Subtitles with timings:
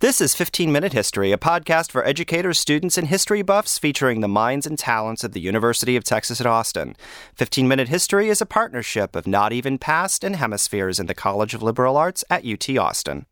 [0.00, 4.28] This is 15 Minute History, a podcast for educators, students, and history buffs featuring the
[4.28, 6.94] minds and talents of the University of Texas at Austin.
[7.34, 11.52] 15 Minute History is a partnership of Not Even Past and Hemispheres in the College
[11.52, 13.26] of Liberal Arts at UT Austin.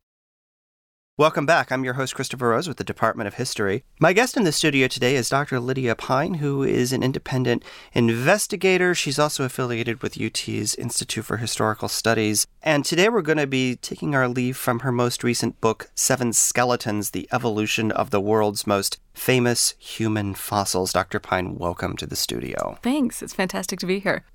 [1.19, 1.73] Welcome back.
[1.73, 3.85] I'm your host, Christopher Rose with the Department of History.
[3.99, 5.59] My guest in the studio today is Dr.
[5.59, 7.65] Lydia Pyne, who is an independent
[7.95, 8.95] investigator.
[8.95, 12.47] She's also affiliated with UT's Institute for Historical Studies.
[12.63, 16.35] And today we're going to be taking our leave from her most recent book, Seven
[16.35, 20.93] Skeletons The Evolution of the World's Most Famous Human Fossils.
[20.93, 21.19] Dr.
[21.19, 22.79] Pyne, welcome to the studio.
[22.83, 23.23] Thanks.
[23.23, 24.27] It's fantastic to be here.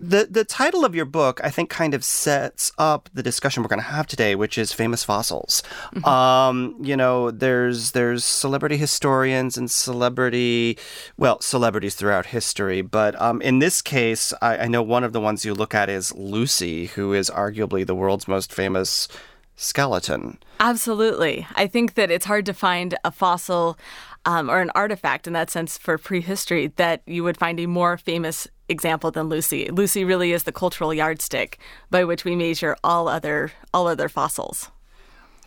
[0.00, 3.68] The the title of your book, I think, kind of sets up the discussion we're
[3.68, 5.62] going to have today, which is famous fossils.
[5.94, 6.04] Mm-hmm.
[6.04, 10.78] Um, you know, there's there's celebrity historians and celebrity,
[11.16, 15.20] well, celebrities throughout history, but um, in this case, I, I know one of the
[15.20, 19.08] ones you look at is Lucy, who is arguably the world's most famous
[19.56, 20.38] skeleton.
[20.60, 21.46] Absolutely.
[21.54, 23.78] I think that it's hard to find a fossil
[24.26, 27.96] um, or an artifact in that sense for prehistory that you would find a more
[27.96, 29.68] famous example than Lucy.
[29.70, 31.58] Lucy really is the cultural yardstick
[31.90, 34.70] by which we measure all other all other fossils.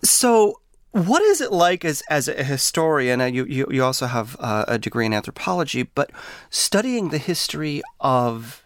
[0.04, 3.20] So, what is it like as as a historian?
[3.34, 6.12] You you, you also have uh, a degree in anthropology, but
[6.50, 8.64] studying the history of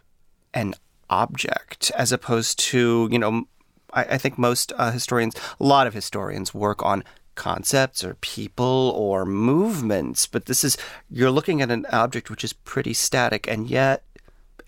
[0.53, 0.75] an
[1.09, 3.47] object as opposed to you know.
[3.93, 7.03] I, I think most uh, historians, a lot of historians, work on
[7.41, 10.77] concepts or people or movements, but this is,
[11.09, 14.03] you're looking at an object which is pretty static, and yet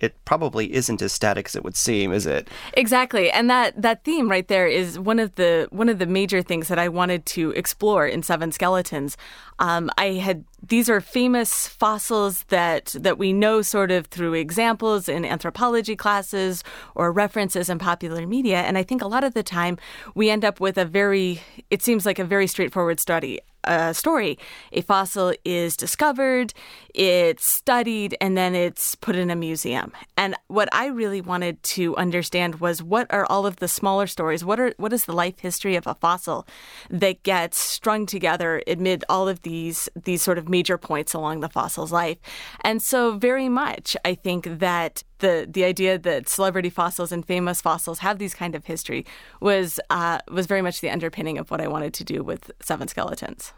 [0.03, 2.49] it probably isn't as static as it would seem, is it?
[2.73, 3.31] Exactly.
[3.31, 6.67] And that that theme right there is one of the one of the major things
[6.67, 9.15] that I wanted to explore in Seven Skeletons.
[9.59, 15.07] Um, I had these are famous fossils that that we know sort of through examples
[15.07, 19.43] in anthropology classes or references in popular media and i think a lot of the
[19.43, 19.77] time
[20.15, 24.37] we end up with a very it seems like a very straightforward study a story.
[24.71, 26.53] A fossil is discovered,
[26.93, 29.91] it's studied, and then it's put in a museum.
[30.17, 34.45] And what I really wanted to understand was what are all of the smaller stories?
[34.45, 36.47] What are what is the life history of a fossil
[36.89, 41.49] that gets strung together amid all of these these sort of major points along the
[41.49, 42.17] fossil's life?
[42.61, 47.61] And so very much I think that the the idea that celebrity fossils and famous
[47.61, 49.05] fossils have these kind of history
[49.39, 52.87] was uh, was very much the underpinning of what I wanted to do with Seven
[52.87, 53.53] Skeletons.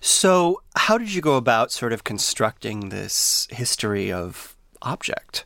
[0.00, 5.44] So, how did you go about sort of constructing this history of object?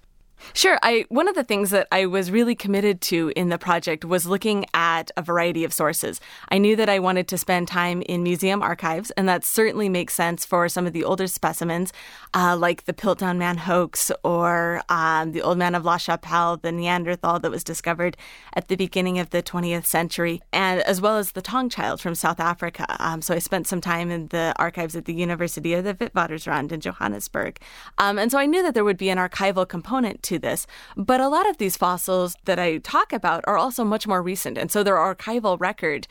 [0.55, 0.79] Sure.
[0.83, 4.27] I one of the things that I was really committed to in the project was
[4.27, 6.21] looking at a variety of sources.
[6.51, 10.15] I knew that I wanted to spend time in museum archives, and that certainly makes
[10.15, 11.93] sense for some of the older specimens,
[12.35, 16.73] uh, like the Piltdown Man hoax or um, the Old Man of La Chapelle, the
[16.73, 18.17] Neanderthal that was discovered
[18.55, 22.15] at the beginning of the 20th century, and as well as the Taung Child from
[22.15, 22.87] South Africa.
[22.99, 26.73] Um, so I spent some time in the archives at the University of the Witwatersrand
[26.73, 27.59] in Johannesburg,
[27.99, 30.67] um, and so I knew that there would be an archival component to to this.
[30.97, 34.59] But a lot of these fossils that I talk about are also much more recent.
[34.59, 36.09] And so their archival record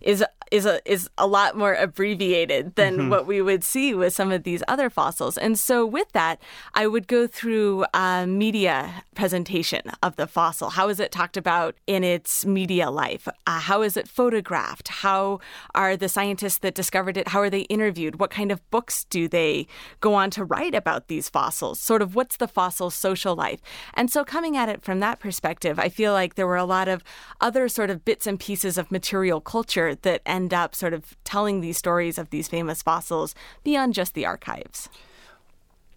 [0.00, 3.08] is is a is a lot more abbreviated than mm-hmm.
[3.08, 5.38] what we would see with some of these other fossils.
[5.38, 6.40] And so with that,
[6.74, 10.70] I would go through a media presentation of the fossil.
[10.70, 13.28] How is it talked about in its media life?
[13.46, 14.88] Uh, how is it photographed?
[14.88, 15.40] How
[15.74, 17.28] are the scientists that discovered it?
[17.28, 18.18] How are they interviewed?
[18.18, 19.66] What kind of books do they
[20.00, 21.80] go on to write about these fossils?
[21.80, 23.60] Sort of what's the fossil social life?
[23.94, 26.88] And so coming at it from that perspective, I feel like there were a lot
[26.88, 27.04] of
[27.40, 31.60] other sort of bits and pieces of material culture that end up sort of telling
[31.60, 33.34] these stories of these famous fossils
[33.64, 34.88] beyond just the archives.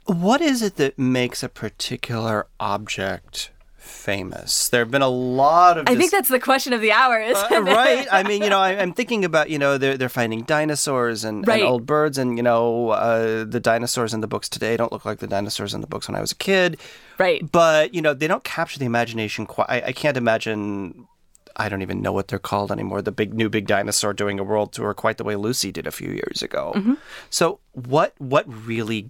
[0.06, 4.68] What is it that makes a particular object famous?
[4.68, 5.88] There have been a lot of.
[5.88, 8.06] I think that's the question of the hour, isn't uh, Right.
[8.12, 11.48] I mean, you know, I, am thinking about you know they're they're finding dinosaurs and,
[11.48, 11.62] right.
[11.62, 15.06] and old birds, and you know uh, the dinosaurs in the books today don't look
[15.06, 16.80] like the dinosaurs in the books when I was a kid.
[17.18, 17.50] Right.
[17.50, 19.70] But you know they don't capture the imagination quite.
[19.70, 21.08] I, I can't imagine
[21.56, 23.02] I don't even know what they're called anymore.
[23.02, 25.92] The big new big dinosaur doing a world tour, quite the way Lucy did a
[25.92, 26.74] few years ago.
[26.76, 26.94] Mm-hmm.
[27.30, 29.10] So what what really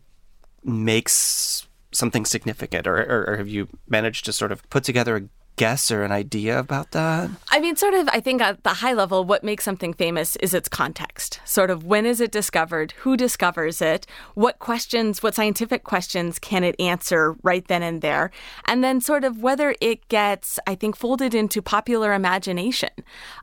[0.63, 5.21] makes something significant, or, or, or have you managed to sort of put together a
[5.55, 7.29] guess or an idea about that?
[7.51, 10.53] I mean, sort of, I think at the high level, what makes something famous is
[10.53, 11.39] its context.
[11.45, 12.93] Sort of, when is it discovered?
[13.03, 14.07] Who discovers it?
[14.33, 18.31] What questions, what scientific questions can it answer right then and there?
[18.65, 22.89] And then, sort of, whether it gets, I think, folded into popular imagination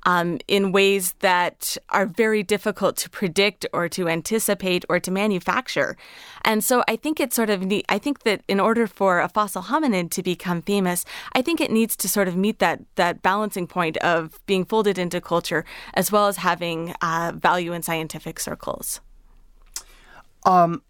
[0.04, 5.96] um, in ways that are very difficult to predict or to anticipate or to manufacture.
[6.44, 7.86] And so, I think it's sort of neat.
[7.88, 11.04] I think that in order for a fossil hominid to become famous,
[11.34, 14.99] I think it needs to sort of meet that that balancing point of being folded
[14.99, 15.64] into culture
[15.94, 19.00] as well as having uh, value in scientific circles.
[20.44, 20.82] Um,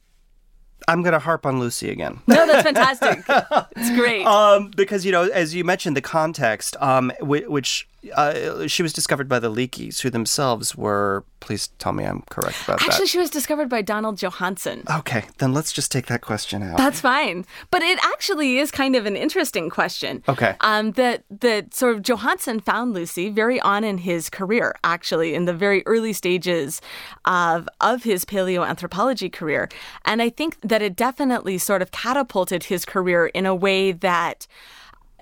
[0.88, 2.20] I'm going to harp on Lucy again.
[2.26, 3.24] No, that's fantastic.
[3.76, 4.24] it's great.
[4.24, 9.28] Um, because you know, as you mentioned, the context, um, which uh, she was discovered
[9.28, 11.24] by the Leakeys, who themselves were.
[11.40, 12.92] Please tell me I'm correct about Actually, that.
[12.92, 14.82] Actually, she was discovered by Donald Johanson.
[14.90, 16.76] Okay, then let's just take that question out.
[16.76, 20.22] That's fine, but it actually is kind of an interesting question.
[20.28, 20.54] Okay.
[20.60, 25.44] Um, that that sort of Johanson found Lucy very on in his career, actually, in
[25.44, 26.80] the very early stages
[27.24, 29.68] of of his paleoanthropology career,
[30.04, 34.46] and I think that it definitely sort of catapulted his career in a way that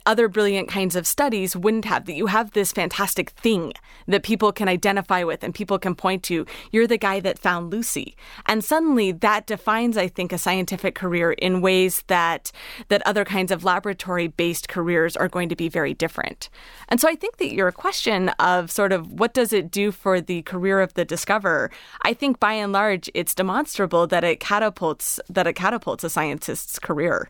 [0.09, 2.07] other brilliant kinds of studies wouldn't have.
[2.07, 3.75] That you have this fantastic thing
[4.07, 6.47] that people can identify with and people can point to.
[6.73, 8.17] You're the guy that found Lucy.
[8.47, 12.51] And suddenly that defines, I think, a scientific career in ways that
[12.89, 16.49] that other kinds of laboratory based careers are going to be very different.
[16.89, 20.23] And so I think that your question of sort of what does it do for
[20.23, 21.71] the career of the discoverer,
[22.03, 26.79] I think by and large it's demonstrable that it catapults that it catapults a scientist's
[26.79, 27.29] career.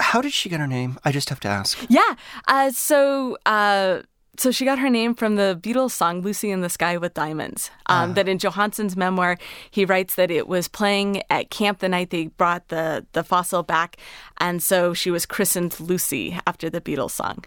[0.00, 0.98] How did she get her name?
[1.04, 1.78] I just have to ask.
[1.88, 2.14] Yeah.
[2.46, 3.36] Uh, so.
[3.46, 4.02] Uh,
[4.38, 7.70] so she got her name from the Beatles song "Lucy in the Sky with Diamonds."
[7.86, 8.14] Um, uh.
[8.14, 9.36] That in Johanson's memoir,
[9.70, 13.64] he writes that it was playing at camp the night they brought the the fossil
[13.64, 13.96] back,
[14.38, 17.44] and so she was christened Lucy after the Beatles song.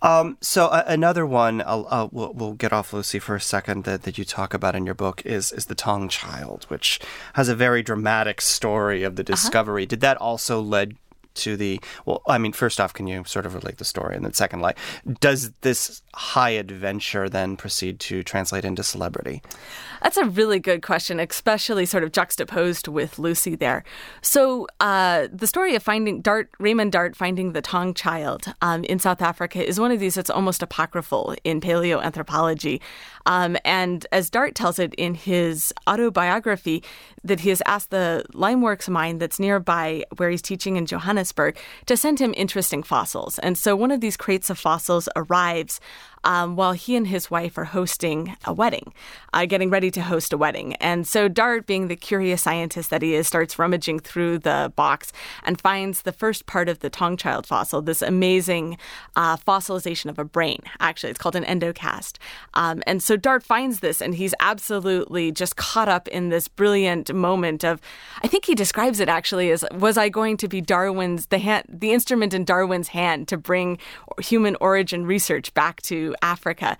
[0.00, 3.84] Um, so uh, another one, uh, we'll, we'll, get off Lucy for a second.
[3.84, 7.00] That, that you talk about in your book is is the Taung Child, which
[7.34, 9.34] has a very dramatic story of the uh-huh.
[9.34, 9.82] discovery.
[9.82, 9.90] Uh-huh.
[9.90, 10.96] Did that also lead
[11.38, 14.16] to the well i mean first off can you sort of relate the story?
[14.16, 14.78] And then second like
[15.20, 19.42] does this high adventure then proceed to translate into celebrity?
[20.02, 23.84] That's a really good question especially sort of juxtaposed with lucy there.
[24.22, 28.98] So uh, the story of finding dart raymond dart finding the Taung child um, in
[28.98, 32.80] south africa is one of these that's almost apocryphal in paleoanthropology.
[33.28, 36.82] Um, and as Dart tells it in his autobiography,
[37.22, 41.27] that he has asked the Limeworks mine that's nearby where he's teaching in Johannesburg
[41.86, 43.38] to send him interesting fossils.
[43.38, 45.80] And so one of these crates of fossils arrives
[46.24, 48.92] um, while he and his wife are hosting a wedding,
[49.32, 50.74] uh, getting ready to host a wedding.
[50.74, 55.12] And so Dart, being the curious scientist that he is, starts rummaging through the box
[55.44, 58.78] and finds the first part of the Taung Child fossil, this amazing
[59.16, 60.60] uh, fossilization of a brain.
[60.80, 62.16] Actually, it's called an endocast.
[62.54, 67.12] Um, and so Dart finds this, and he's absolutely just caught up in this brilliant
[67.14, 67.80] moment of,
[68.22, 71.64] I think he describes it actually as, was I going to be Darwin's, the hand,
[71.68, 73.78] the instrument in Darwin's hand to bring
[74.20, 76.76] human origin research back to Africa.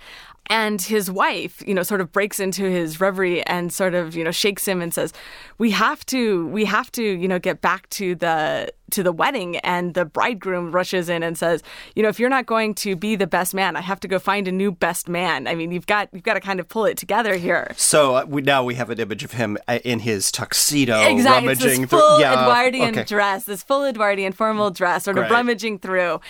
[0.51, 4.25] And his wife, you know, sort of breaks into his reverie and sort of, you
[4.25, 5.13] know, shakes him and says,
[5.59, 9.57] "We have to, we have to, you know, get back to the to the wedding
[9.59, 11.63] and the bridegroom rushes in and says,
[11.95, 14.19] "You know, if you're not going to be the best man, I have to go
[14.19, 16.85] find a new best man." I mean, you've got you've got to kind of pull
[16.85, 17.73] it together here.
[17.77, 21.49] So uh, we, now we have an image of him uh, in his tuxedo, exactly.
[21.49, 22.23] rummaging it's this full through.
[22.23, 23.05] Yeah, Edwardian okay.
[23.05, 26.21] dress, this full Edwardian formal dress, sort of rummaging through,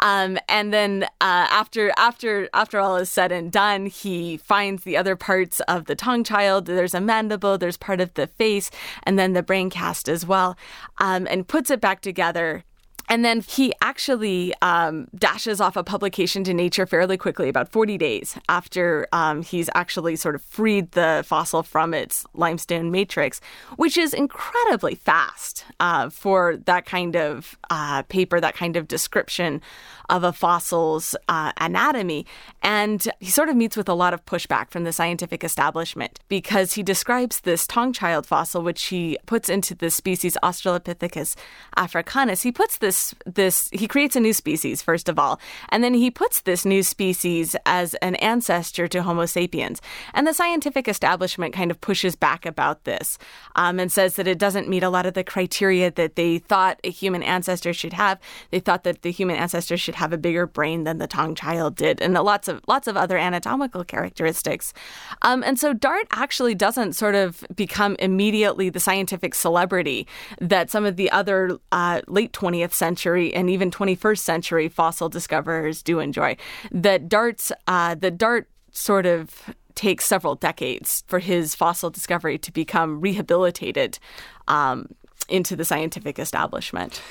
[0.00, 4.96] um, and then uh, after after after all is said and done, he finds the
[4.96, 6.66] other parts of the Taung child.
[6.66, 8.70] There's a mandible, there's part of the face,
[9.02, 10.56] and then the brain cast as well,
[10.98, 12.62] um, and puts it back together.
[13.08, 17.98] And then he actually um, dashes off a publication to Nature fairly quickly, about 40
[17.98, 23.40] days after um, he's actually sort of freed the fossil from its limestone matrix,
[23.76, 29.60] which is incredibly fast uh, for that kind of uh, paper, that kind of description
[30.08, 32.26] of a fossil's uh, anatomy.
[32.62, 36.74] And he sort of meets with a lot of pushback from the scientific establishment because
[36.74, 41.36] he describes this Taung Child fossil, which he puts into the species Australopithecus
[41.76, 42.42] africanus.
[42.42, 46.10] He puts this this he creates a new species first of all, and then he
[46.10, 49.80] puts this new species as an ancestor to Homo sapiens.
[50.12, 53.18] And the scientific establishment kind of pushes back about this
[53.56, 56.80] um, and says that it doesn't meet a lot of the criteria that they thought
[56.84, 58.18] a human ancestor should have.
[58.50, 61.76] They thought that the human ancestor should have a bigger brain than the Taung child
[61.76, 64.72] did, and lots of lots of other anatomical characteristics.
[65.22, 70.06] Um, and so Dart actually doesn't sort of become immediately the scientific celebrity
[70.40, 75.82] that some of the other uh, late 20th century and even 21st century fossil discoverers
[75.82, 76.36] do enjoy.
[76.70, 82.52] That Dart's uh, the Dart sort of takes several decades for his fossil discovery to
[82.52, 83.98] become rehabilitated
[84.46, 84.88] um,
[85.28, 87.02] into the scientific establishment.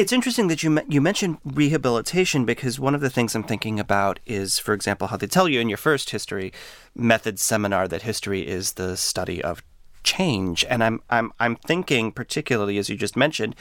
[0.00, 4.18] It's interesting that you you mentioned rehabilitation because one of the things I'm thinking about
[4.24, 6.54] is, for example, how they tell you in your first history
[6.94, 9.62] method seminar that history is the study of
[10.02, 13.54] change, and I'm I'm I'm thinking particularly as you just mentioned,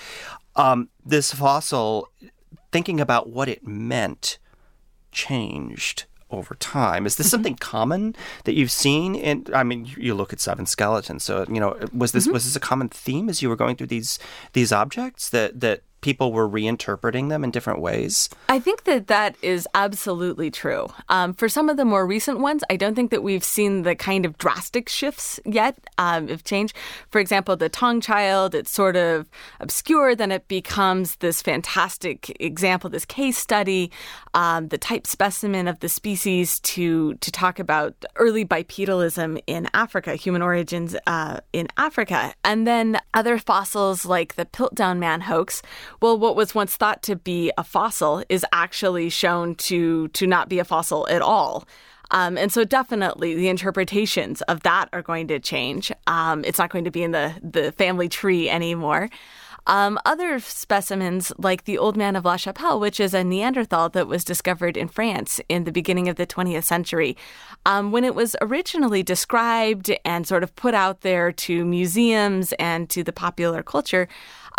[0.55, 2.07] um, this fossil,
[2.71, 4.37] thinking about what it meant
[5.11, 7.05] changed over time.
[7.05, 7.31] Is this mm-hmm.
[7.31, 8.15] something common
[8.45, 9.13] that you've seen?
[9.13, 11.25] In I mean, you look at seven skeletons.
[11.25, 12.31] So you know, was this mm-hmm.
[12.31, 14.19] was this a common theme as you were going through these
[14.53, 18.29] these objects that that people were reinterpreting them in different ways?
[18.47, 20.87] I think that that is absolutely true.
[21.09, 23.95] Um, for some of the more recent ones, I don't think that we've seen the
[23.95, 26.73] kind of drastic shifts yet um, of change.
[27.09, 29.29] For example, the Taung Child, it's sort of
[29.59, 33.91] obscure, then it becomes this fantastic example, this case study,
[34.33, 40.15] um, the type specimen of the species to to talk about early bipedalism in Africa,
[40.15, 45.61] human origins uh, in Africa, and then other fossils like the Piltdown Man hoax
[46.01, 50.49] well, what was once thought to be a fossil is actually shown to to not
[50.49, 51.67] be a fossil at all.
[52.11, 55.91] Um, and so definitely the interpretations of that are going to change.
[56.07, 59.09] Um, it's not going to be in the, the family tree anymore.
[59.67, 64.07] Um, other specimens, like the Old Man of La Chapelle, which is a Neanderthal that
[64.07, 67.15] was discovered in France in the beginning of the 20th century,
[67.67, 72.89] um, when it was originally described and sort of put out there to museums and
[72.89, 74.07] to the popular culture,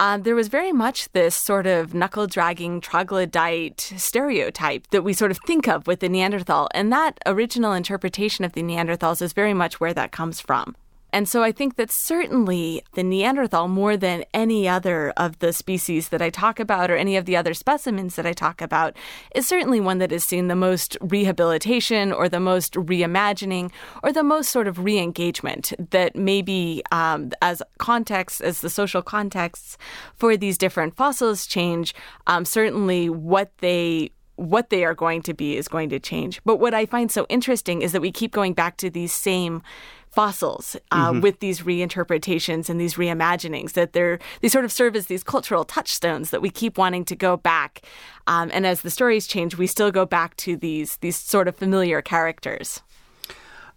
[0.01, 5.31] um, there was very much this sort of knuckle dragging troglodyte stereotype that we sort
[5.31, 6.69] of think of with the Neanderthal.
[6.73, 10.75] And that original interpretation of the Neanderthals is very much where that comes from.
[11.13, 16.09] And so I think that certainly the Neanderthal, more than any other of the species
[16.09, 18.97] that I talk about or any of the other specimens that I talk about,
[19.35, 23.71] is certainly one that has seen the most rehabilitation or the most reimagining
[24.03, 29.03] or the most sort of re engagement that maybe um, as context, as the social
[29.03, 29.77] contexts
[30.17, 31.95] for these different fossils change,
[32.27, 36.41] um, certainly what they what they are going to be is going to change.
[36.45, 39.63] But what I find so interesting is that we keep going back to these same
[40.11, 41.21] fossils uh, mm-hmm.
[41.21, 45.65] with these reinterpretations and these reimaginings that they're they sort of serve as these cultural
[45.65, 47.83] touchstones that we keep wanting to go back
[48.27, 51.55] um, and as the stories change we still go back to these these sort of
[51.55, 52.81] familiar characters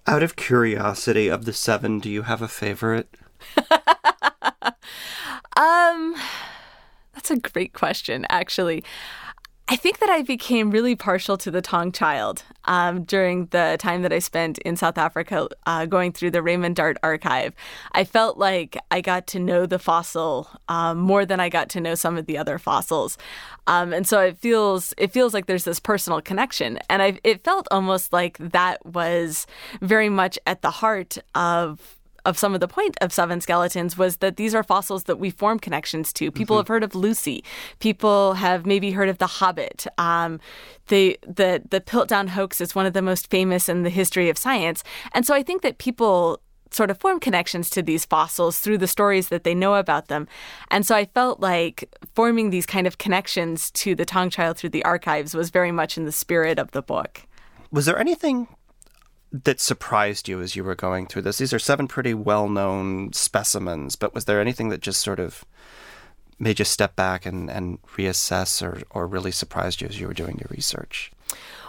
[0.07, 3.15] out of curiosity of the seven do you have a favorite
[5.55, 6.15] um
[7.13, 8.83] that's a great question actually
[9.73, 14.03] I think that I became really partial to the Taung Child um, during the time
[14.03, 17.55] that I spent in South Africa uh, going through the Raymond Dart archive.
[17.93, 21.81] I felt like I got to know the fossil um, more than I got to
[21.81, 23.17] know some of the other fossils,
[23.65, 27.43] um, and so it feels it feels like there's this personal connection, and I it
[27.43, 29.47] felt almost like that was
[29.81, 34.17] very much at the heart of of some of the point of seven skeletons was
[34.17, 36.31] that these are fossils that we form connections to.
[36.31, 36.59] People mm-hmm.
[36.61, 37.43] have heard of Lucy.
[37.79, 39.85] People have maybe heard of the Hobbit.
[39.97, 40.39] Um,
[40.87, 44.37] the the the Piltdown hoax is one of the most famous in the history of
[44.37, 46.39] science, and so I think that people
[46.73, 50.27] sort of form connections to these fossils through the stories that they know about them.
[50.71, 54.71] And so I felt like forming these kind of connections to the Taung Child through
[54.71, 57.21] the archives was very much in the spirit of the book.
[57.71, 58.47] Was there anything
[59.33, 61.39] that surprised you as you were going through this?
[61.39, 65.43] These are seven pretty well known specimens, but was there anything that just sort of
[66.39, 70.13] made you step back and, and reassess or, or really surprised you as you were
[70.13, 71.11] doing your research?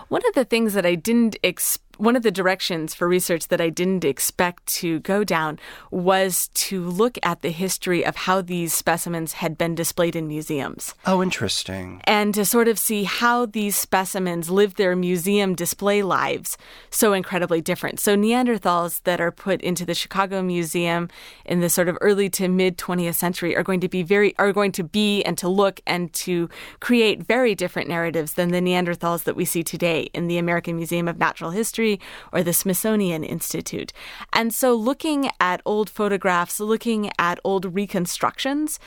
[0.08, 3.60] One of the things that I didn't expect one of the directions for research that
[3.60, 5.58] I didn't expect to go down
[5.90, 10.94] was to look at the history of how these specimens had been displayed in museums.
[11.06, 12.02] Oh, interesting.
[12.04, 16.58] And to sort of see how these specimens lived their museum display lives
[16.90, 18.00] so incredibly different.
[18.00, 21.08] So, Neanderthals that are put into the Chicago Museum
[21.46, 24.52] in the sort of early to mid 20th century are going to be very, are
[24.52, 29.24] going to be and to look and to create very different narratives than the Neanderthals
[29.24, 31.93] that we see today in the American Museum of Natural History
[32.32, 33.92] Or the Smithsonian Institute.
[34.32, 38.78] And so, looking at old photographs, looking at old reconstructions,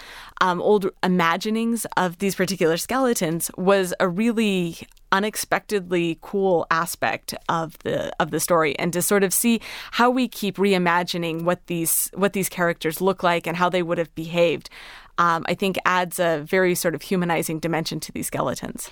[0.41, 4.77] um, old imaginings of these particular skeletons was a really
[5.11, 9.61] unexpectedly cool aspect of the of the story and to sort of see
[9.91, 13.97] how we keep reimagining what these what these characters look like and how they would
[13.97, 14.69] have behaved
[15.17, 18.91] um, I think adds a very sort of humanizing dimension to these skeletons.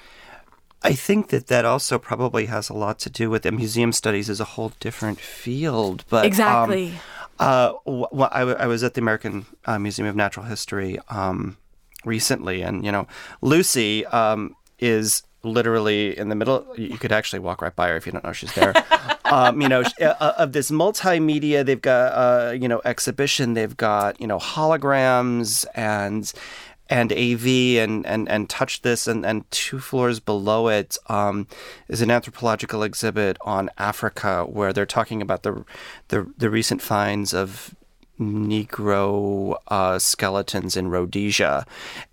[0.86, 3.54] I think that that also probably has a lot to do with it.
[3.54, 6.88] Museum studies is a whole different field, but um, exactly.
[6.88, 6.96] Um,
[7.40, 7.74] uh,
[8.32, 11.58] I, I, was at the American uh, Museum of Natural History um,
[12.06, 13.08] recently, and you know,
[13.42, 16.66] Lucy um, is literally in the middle.
[16.78, 18.74] You could actually walk right by her if you don't know she's there.
[19.26, 23.54] um, you know, uh, of this multimedia, they've got uh, you know exhibition.
[23.54, 26.32] They've got you know holograms and
[26.90, 27.46] and AV
[27.78, 31.48] and, and, and touch this and, and two floors below it um,
[31.88, 35.66] is an anthropological exhibit on Africa where they're talking about the
[36.10, 37.76] the, the recent finds of
[38.20, 41.66] Negro uh, skeletons in Rhodesia,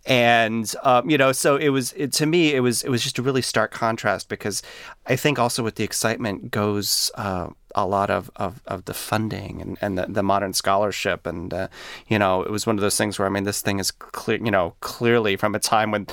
[0.06, 3.18] and um, you know, so it was it, to me it was it was just
[3.18, 4.62] a really stark contrast because
[5.06, 7.10] I think also with the excitement goes.
[7.14, 11.54] Uh, a lot of, of, of the funding and, and the, the modern scholarship and
[11.54, 11.68] uh,
[12.06, 14.36] you know it was one of those things where I mean this thing is clear
[14.44, 16.06] you know clearly from a time when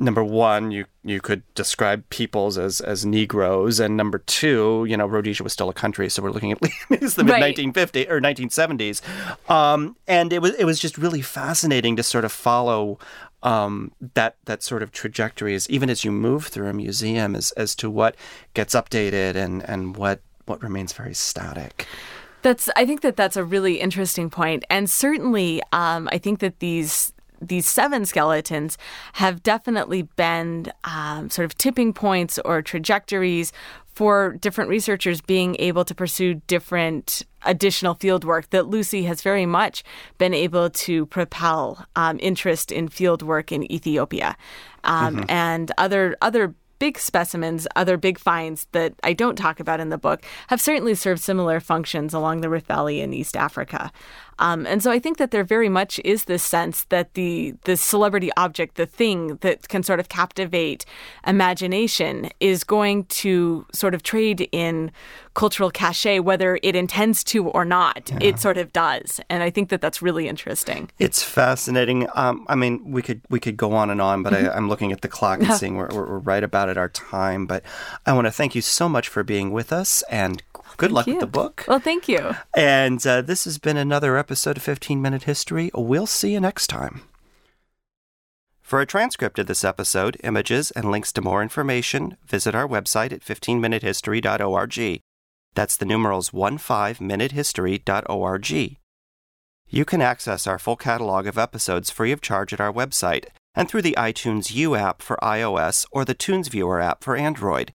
[0.00, 5.06] number one, you you could describe peoples as as Negroes, and number two, you know,
[5.06, 9.50] Rhodesia was still a country, so we're looking at least the mid 1950s or 1970s,
[9.50, 12.98] um, and it was it was just really fascinating to sort of follow
[13.42, 17.52] um, that that sort of trajectory, as even as you move through a museum, as
[17.52, 18.16] as to what
[18.54, 21.86] gets updated and and what what remains very static.
[22.42, 22.70] That's.
[22.74, 27.12] I think that that's a really interesting point, and certainly, um, I think that these
[27.40, 28.76] these seven skeletons
[29.14, 33.52] have definitely been um, sort of tipping points or trajectories
[33.94, 39.46] for different researchers being able to pursue different additional field work that Lucy has very
[39.46, 39.82] much
[40.16, 44.36] been able to propel um, interest in field work in Ethiopia
[44.84, 45.30] um, mm-hmm.
[45.30, 49.98] and other other big specimens, other big finds that I don't talk about in the
[49.98, 53.92] book, have certainly served similar functions along the Rift Valley in East Africa.
[54.40, 57.76] Um, and so I think that there very much is this sense that the the
[57.76, 60.84] celebrity object, the thing that can sort of captivate
[61.26, 64.90] imagination, is going to sort of trade in
[65.34, 68.10] cultural cachet, whether it intends to or not.
[68.10, 68.28] Yeah.
[68.28, 70.90] It sort of does, and I think that that's really interesting.
[70.98, 72.08] It's fascinating.
[72.14, 74.90] Um, I mean, we could we could go on and on, but I, am looking
[74.90, 77.46] at the clock and seeing we're, we're right about at our time.
[77.46, 77.62] But
[78.06, 80.42] I want to thank you so much for being with us and
[80.76, 81.14] good thank luck you.
[81.14, 81.64] with the book.
[81.68, 82.34] Well, thank you.
[82.56, 85.70] And uh, this has been another episode of 15 Minute History.
[85.74, 87.02] We'll see you next time.
[88.60, 93.12] For a transcript of this episode, images, and links to more information, visit our website
[93.12, 95.00] at 15minutehistory.org.
[95.54, 98.76] That's the numerals 15minutehistory.org.
[99.72, 103.68] You can access our full catalog of episodes free of charge at our website and
[103.68, 107.72] through the iTunes U app for iOS or the TunesViewer app for Android.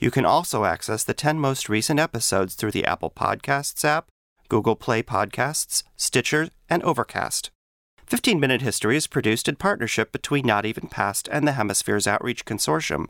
[0.00, 4.06] You can also access the 10 most recent episodes through the Apple Podcasts app,
[4.48, 7.50] Google Play Podcasts, Stitcher, and Overcast.
[8.06, 12.44] 15 Minute History is produced in partnership between Not Even Past and the Hemispheres Outreach
[12.44, 13.08] Consortium.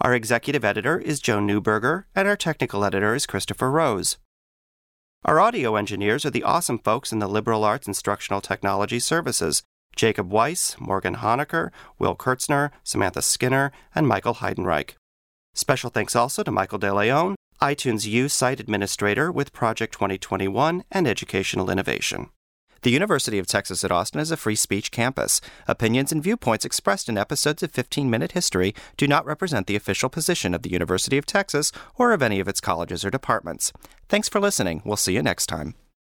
[0.00, 4.18] Our executive editor is Joan Neuberger, and our technical editor is Christopher Rose.
[5.24, 9.62] Our audio engineers are the awesome folks in the Liberal Arts Instructional Technology Services
[9.94, 14.94] Jacob Weiss, Morgan Honecker, Will Kurtzner, Samantha Skinner, and Michael Heidenreich.
[15.54, 21.70] Special thanks also to Michael DeLeon, iTunes U site administrator with Project 2021 and Educational
[21.70, 22.30] Innovation.
[22.82, 25.42] The University of Texas at Austin is a free speech campus.
[25.68, 30.08] Opinions and viewpoints expressed in episodes of 15 Minute History do not represent the official
[30.08, 33.70] position of the University of Texas or of any of its colleges or departments.
[34.08, 34.80] Thanks for listening.
[34.84, 35.74] We'll see you next time.